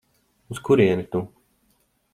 [0.55, 1.21] Uz kurieni tu?